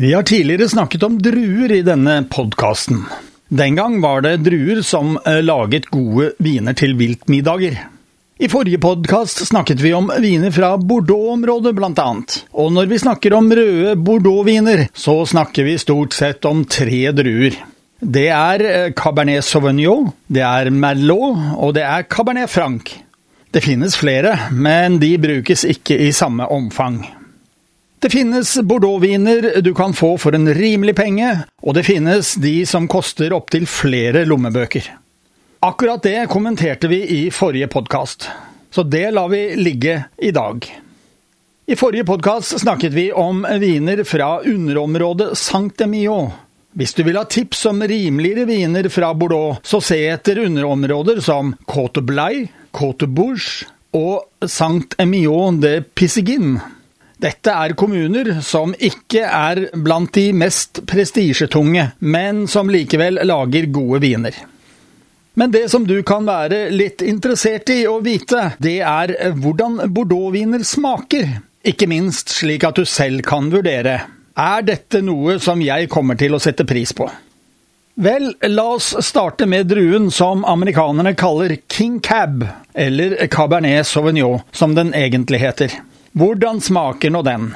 [0.00, 3.02] Vi har tidligere snakket om druer i denne podkasten.
[3.48, 7.76] Den gang var det druer som eh, laget gode viner til viltmiddager.
[8.40, 12.38] I forrige podkast snakket vi om viner fra Bordeaux-området, blant annet.
[12.56, 17.60] Og når vi snakker om røde Bordeaux-viner, så snakker vi stort sett om tre druer.
[18.00, 22.96] Det er eh, Cabernet Sauvignon, det er Merlot, og det er Cabernet Franc.
[23.52, 27.02] Det finnes flere, men de brukes ikke i samme omfang.
[28.00, 32.86] Det finnes Bordeaux-viner du kan få for en rimelig penge, og det finnes de som
[32.88, 34.86] koster opptil flere lommebøker.
[35.60, 38.24] Akkurat det kommenterte vi i forrige podkast,
[38.72, 40.64] så det lar vi ligge i dag.
[41.68, 46.32] I forrige podkast snakket vi om viner fra underområdet Saint-Emilion.
[46.72, 51.52] Hvis du vil ha tips om rimeligere viner fra Bordeaux, så se etter underområder som
[51.68, 56.62] Côte Blay, Côte Bourge og Saint-Emilion de Pissigin.
[57.20, 64.00] Dette er kommuner som ikke er blant de mest prestisjetunge, men som likevel lager gode
[64.06, 64.38] viner.
[65.36, 70.64] Men det som du kan være litt interessert i å vite, det er hvordan bordeauxviner
[70.64, 71.28] smaker.
[71.60, 73.98] Ikke minst slik at du selv kan vurdere.
[74.40, 77.08] Er dette noe som jeg kommer til å sette pris på?
[78.00, 84.72] Vel, la oss starte med druen som amerikanerne kaller King Cab, eller Cabernet Sauvignon, som
[84.78, 85.74] den egentlig heter.
[86.12, 87.52] Hvordan smaker nå den?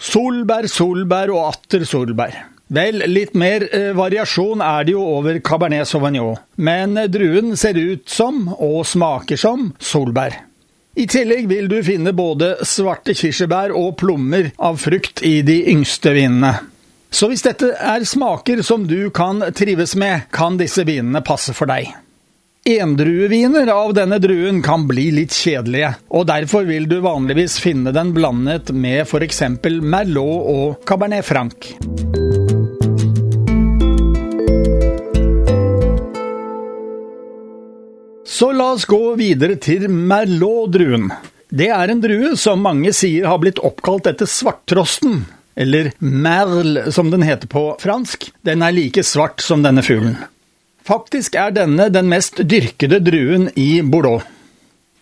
[0.00, 2.38] Solbær, solbær og atter solbær.
[2.72, 8.08] Vel, litt mer eh, variasjon er det jo over Cabernet Sauvignon, men druen ser ut
[8.08, 10.38] som, og smaker som, solbær.
[10.96, 16.14] I tillegg vil du finne både svarte kirsebær og plommer av frukt i de yngste
[16.16, 16.54] vinene.
[17.12, 21.68] Så hvis dette er smaker som du kan trives med, kan disse vinene passe for
[21.68, 21.92] deg.
[22.64, 28.12] Endrueviner av denne druen kan bli litt kjedelige, og derfor vil du vanligvis finne den
[28.14, 29.40] blandet med f.eks.
[29.82, 31.72] Merlot og Cabernet Franc.
[38.22, 41.10] Så la oss gå videre til Merlot-druen.
[41.50, 45.24] Det er en drue som mange sier har blitt oppkalt etter svarttrosten,
[45.58, 48.30] eller merle som den heter på fransk.
[48.46, 50.14] Den er like svart som denne fuglen.
[50.82, 54.24] Faktisk er denne den mest dyrkede druen i Bordeaux.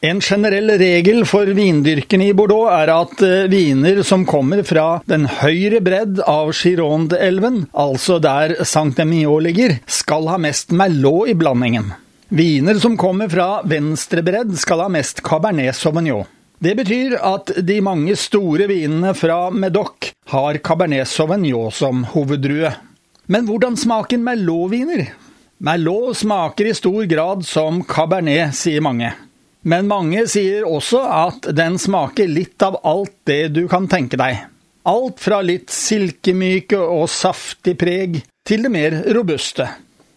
[0.00, 5.26] En generell regel for vindyrkerne i Bordeaux er at eh, viner som kommer fra den
[5.42, 11.92] høyre bredd av Gironde-elven, altså der Saint-Emilion ligger, skal ha mest Merlot i blandingen.
[12.32, 16.28] Viner som kommer fra venstre bredd, skal ha mest Cabernet Sauvignon.
[16.60, 22.72] Det betyr at de mange store vinene fra Medoc har Cabernet Sauvignon som hoveddrue.
[23.28, 25.10] Men hvordan smaker Merlot-viner?
[25.60, 29.10] Merlot smaker i stor grad som cabernet, sier mange.
[29.60, 34.38] Men mange sier også at den smaker litt av alt det du kan tenke deg.
[34.88, 39.66] Alt fra litt silkemyke og saftig preg til det mer robuste.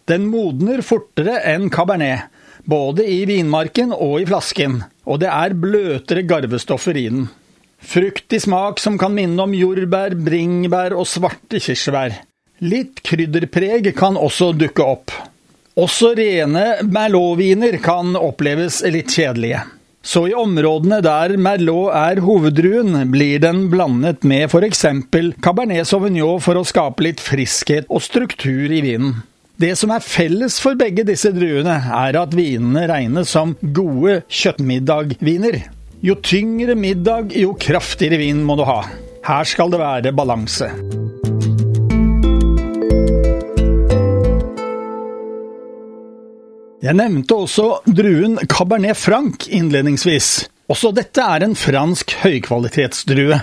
[0.07, 2.29] Den modner fortere enn cabernet,
[2.63, 7.27] både i vinmarken og i flasken, og det er bløtere garvestoffer i den.
[7.83, 12.15] Fruktig smak som kan minne om jordbær, bringebær og svarte kirsebær.
[12.63, 15.11] Litt krydderpreg kan også dukke opp.
[15.73, 19.63] Også rene Merlot-viner kan oppleves litt kjedelige.
[20.05, 24.83] Så i områdene der Merlot er hoveddruen, blir den blandet med f.eks.
[25.41, 29.23] Cabernet Sauvignon for å skape litt friskhet og struktur i vinen.
[29.57, 35.61] Det som er felles for begge disse druene, er at vinene regnes som gode kjøttmiddagviner.
[36.05, 38.83] Jo tyngre middag, jo kraftigere vin må du ha.
[39.23, 40.69] Her skal det være balanse.
[46.83, 50.49] Jeg nevnte også druen Cabernet Franc innledningsvis.
[50.67, 53.37] Også dette er en fransk høykvalitetsdrue.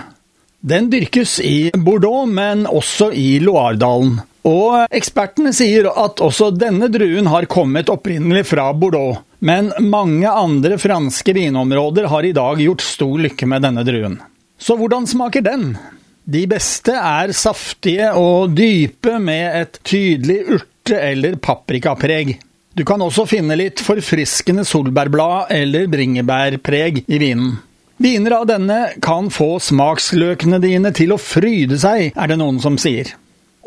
[0.61, 4.19] Den dyrkes i Bordeaux, men også i Loiredalen.
[4.45, 10.77] Og ekspertene sier at også denne druen har kommet opprinnelig fra Bordeaux, men mange andre
[10.81, 14.19] franske vinområder har i dag gjort stor lykke med denne druen.
[14.61, 15.65] Så hvordan smaker den?
[16.29, 22.35] De beste er saftige og dype med et tydelig urte- eller paprikapreg.
[22.73, 27.57] Du kan også finne litt forfriskende solbærblad eller bringebærpreg i vinen.
[28.01, 32.79] Viner av denne kan få smaksløkene dine til å fryde seg, er det noen som
[32.81, 33.11] sier.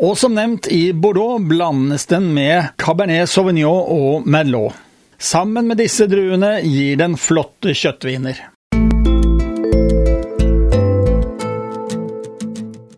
[0.01, 4.75] Og som nevnt, i Bordeaux blandes den med Cabernet Sauvignon og Merlot.
[5.21, 8.41] Sammen med disse druene gir den flotte kjøttviner.